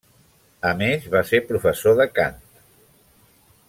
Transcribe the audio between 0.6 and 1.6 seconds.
A més, va ser